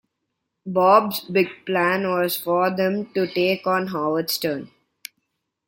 Bob's 0.65 1.19
big 1.19 1.63
plan 1.63 2.09
was 2.09 2.35
for 2.35 2.71
them 2.75 3.13
to 3.13 3.31
take 3.31 3.67
on 3.67 3.85
Howard 3.85 4.31
Stern. 4.31 4.71